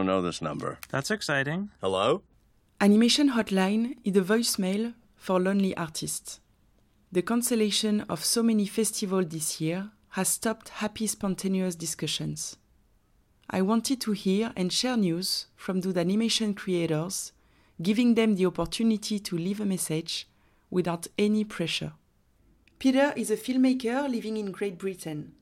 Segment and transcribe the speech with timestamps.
[0.00, 0.78] don't know this number.
[0.88, 1.68] That's exciting.
[1.82, 2.22] Hello?
[2.80, 6.40] Animation Hotline is a voicemail for lonely artists.
[7.12, 12.56] The cancellation of so many festivals this year has stopped happy, spontaneous discussions.
[13.50, 17.32] I wanted to hear and share news from those animation creators,
[17.82, 20.28] giving them the opportunity to leave a message
[20.70, 21.92] without any pressure.
[22.78, 25.32] Peter is a filmmaker living in Great Britain.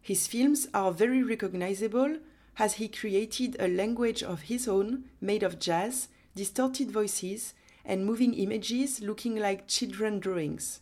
[0.00, 2.16] His films are very recognizable
[2.58, 8.34] as he created a language of his own made of jazz, distorted voices, and moving
[8.34, 10.80] images looking like children drawings.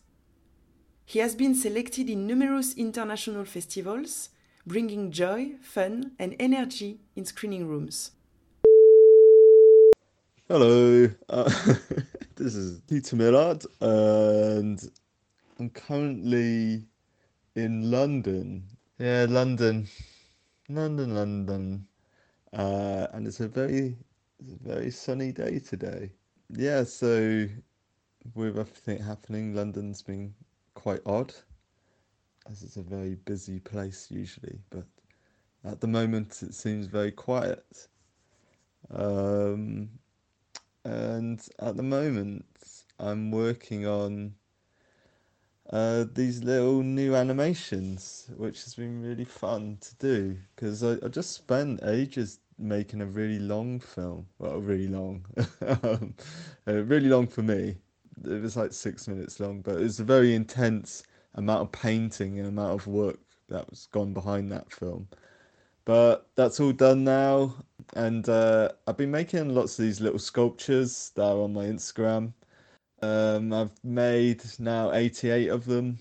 [1.04, 4.30] He has been selected in numerous international festivals,
[4.66, 8.12] bringing joy, fun, and energy in screening rooms.
[10.48, 11.44] Hello, uh,
[12.36, 14.80] this is Peter Millard, and
[15.60, 16.84] I'm currently
[17.54, 18.64] in London.
[18.98, 19.88] Yeah, London,
[20.68, 21.86] London, London,
[22.52, 23.96] uh, and it's a very,
[24.40, 26.10] it's a very sunny day today.
[26.50, 27.46] Yeah, so
[28.34, 30.34] with everything happening, London's been
[30.74, 31.32] quite odd,
[32.50, 34.86] as it's a very busy place usually, but
[35.64, 37.88] at the moment it seems very quiet.
[38.90, 39.88] Um,
[40.84, 42.44] and at the moment
[42.98, 44.34] I'm working on
[45.70, 51.08] uh, these little new animations, which has been really fun to do because I, I
[51.08, 54.26] just spent ages making a really long film.
[54.38, 55.24] Well, really long,
[55.82, 56.14] um,
[56.68, 57.76] uh, really long for me.
[58.24, 61.02] It was like six minutes long, but it was a very intense
[61.34, 65.08] amount of painting and amount of work that was gone behind that film.
[65.84, 67.54] But that's all done now,
[67.94, 72.32] and uh, I've been making lots of these little sculptures that are on my Instagram.
[73.02, 75.98] Um, I've made now 88 of them,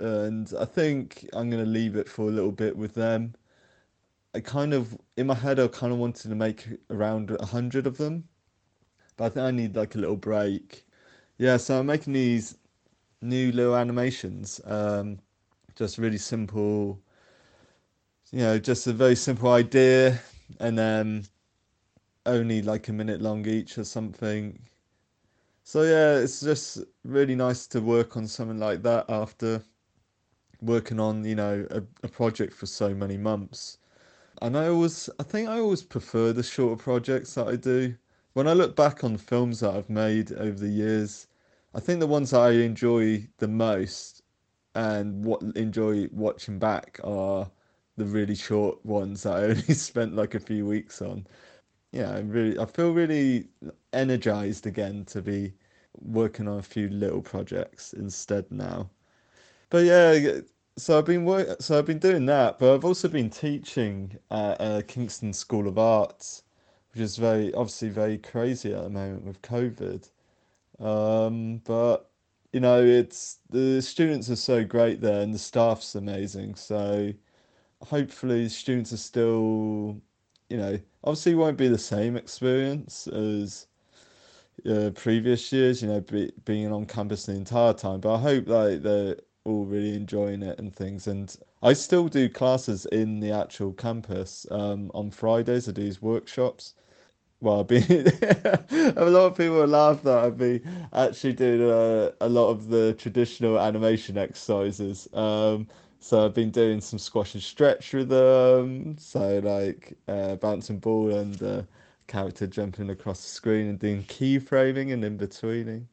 [0.00, 3.34] and I think I'm going to leave it for a little bit with them.
[4.34, 7.96] I kind of, in my head, I kind of wanted to make around 100 of
[7.96, 8.24] them,
[9.16, 10.84] but I think I need like a little break.
[11.38, 12.58] Yeah, so I'm making these
[13.22, 15.18] new little animations, um,
[15.74, 17.00] just really simple,
[18.30, 20.20] you know, just a very simple idea,
[20.60, 21.24] and then
[22.26, 24.58] only like a minute long each or something
[25.66, 29.60] so yeah, it's just really nice to work on something like that after
[30.62, 33.78] working on you know a, a project for so many months.
[34.42, 37.96] And I always, I think I always prefer the shorter projects that I do.
[38.34, 41.26] When I look back on films that I've made over the years,
[41.74, 44.22] I think the ones that I enjoy the most
[44.76, 47.50] and what enjoy watching back are
[47.96, 51.26] the really short ones that I only spent like a few weeks on
[51.92, 53.48] yeah, I really, I feel really
[53.92, 55.54] energized again to be
[56.00, 58.90] working on a few little projects instead now.
[59.70, 60.40] But yeah,
[60.76, 64.60] so I've been work, so I've been doing that, but I've also been teaching at
[64.60, 66.42] uh, Kingston School of Arts,
[66.92, 70.10] which is very obviously very crazy at the moment with COVID.
[70.80, 72.10] Um, but
[72.52, 76.54] you know, it's the students are so great there, and the staff's amazing.
[76.56, 77.12] So
[77.82, 80.00] hopefully, students are still
[80.50, 83.66] you know, obviously won't be the same experience as
[84.68, 88.00] uh, previous years, you know, be, being on campus the entire time.
[88.00, 91.06] But I hope like they're all really enjoying it and things.
[91.06, 95.68] And I still do classes in the actual campus um, on Fridays.
[95.68, 96.74] I do these workshops.
[97.40, 97.84] Well, I've been
[98.96, 102.94] a lot of people laugh that I've been actually doing uh, a lot of the
[102.94, 105.08] traditional animation exercises.
[105.14, 105.68] Um,
[106.06, 108.96] so I've been doing some squash and stretch with them.
[108.96, 111.62] So like uh, bouncing ball and uh,
[112.06, 115.88] character jumping across the screen and doing keyframing and in betweening.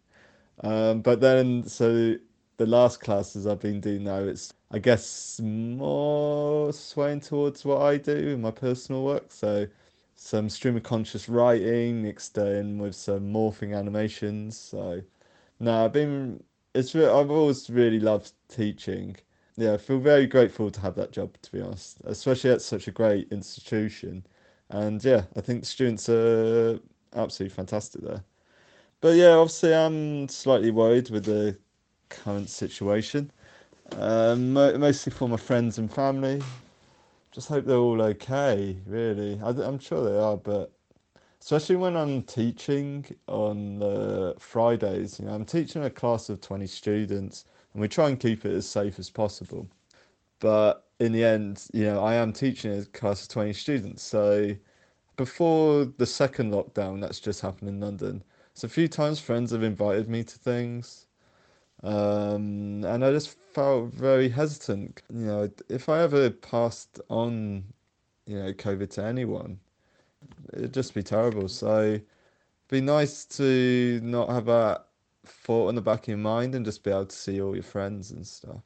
[0.61, 2.15] Um, but then so
[2.57, 7.97] the last classes I've been doing now, it's I guess more swaying towards what I
[7.97, 9.31] do in my personal work.
[9.31, 9.65] So
[10.15, 14.59] some stream of conscious writing mixed in with some morphing animations.
[14.59, 15.01] So
[15.59, 16.43] no, I've been
[16.75, 19.17] it's re- I've always really loved teaching
[19.55, 22.87] yeah, I feel very grateful to have that job, to be honest, especially at such
[22.87, 24.25] a great institution.
[24.69, 26.79] And yeah, I think the students are
[27.15, 28.23] absolutely fantastic there.
[29.01, 31.57] But yeah, obviously, I'm slightly worried with the
[32.09, 33.31] current situation,
[33.97, 36.41] um, mostly for my friends and family.
[37.31, 39.39] Just hope they're all okay, really.
[39.43, 40.71] I, am sure they are, but
[41.41, 46.65] especially when I'm teaching on the Fridays, you know, I'm teaching a class of 20
[46.65, 49.67] students and we try and keep it as safe as possible.
[50.39, 54.03] But in the end, you know, I am teaching a class of 20 students.
[54.03, 54.55] So
[55.17, 58.23] before the second lockdown, that's just happened in London.
[58.53, 61.07] So a few times friends have invited me to things.
[61.83, 65.01] Um, and I just felt very hesitant.
[65.13, 67.63] You know, if I ever passed on,
[68.25, 69.59] you know, COVID to anyone,
[70.53, 71.47] It'd just be terrible.
[71.47, 72.05] So, it'd
[72.69, 74.87] be nice to not have that
[75.25, 77.63] thought in the back of your mind and just be able to see all your
[77.63, 78.63] friends and stuff.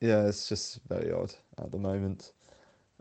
[0.00, 2.32] Yeah, it's just very odd at the moment.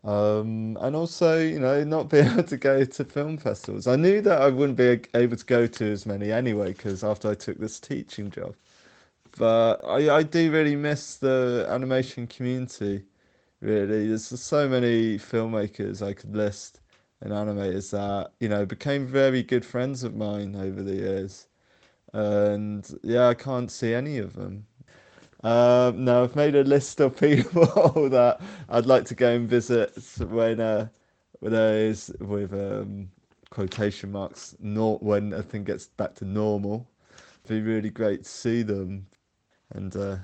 [0.04, 3.88] Um, and also, you know, not be able to go to film festivals.
[3.88, 7.30] I knew that I wouldn't be able to go to as many anyway, because after
[7.32, 8.56] I took this teaching job.
[9.38, 13.06] But I, I do really miss the animation community,
[13.62, 14.08] really.
[14.08, 16.82] There's so many filmmakers I could list
[17.22, 21.48] and animators that, you know, became very good friends of mine over the years.
[22.14, 24.66] And yeah, I can't see any of them.
[25.44, 27.66] Um, now I've made a list of people
[28.10, 28.40] that
[28.70, 29.92] I'd like to go and visit
[30.30, 30.88] when uh,
[31.42, 33.10] with um,
[33.50, 36.88] quotation marks not when everything gets back to normal.
[37.44, 39.06] It'd be really great to see them
[39.72, 40.16] and uh,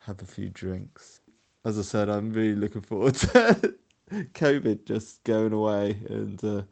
[0.00, 1.20] have a few drinks.
[1.64, 3.74] As I said, I'm really looking forward to
[4.10, 6.62] COVID just going away and uh,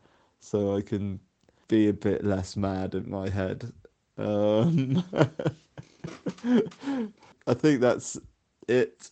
[0.40, 1.18] so I can
[1.68, 3.72] be a bit less mad in my head.
[4.18, 5.04] Um,
[7.46, 8.18] I think that's
[8.68, 9.10] it.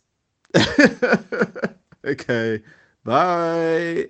[2.05, 2.63] okay.
[3.05, 4.09] Bye.